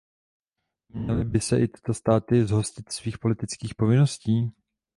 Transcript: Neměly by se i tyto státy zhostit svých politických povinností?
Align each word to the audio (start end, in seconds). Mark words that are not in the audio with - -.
Neměly 0.89 1.23
by 1.25 1.39
se 1.41 1.59
i 1.59 1.67
tyto 1.67 1.93
státy 1.93 2.45
zhostit 2.45 2.91
svých 2.91 3.17
politických 3.19 3.75
povinností? 3.75 4.51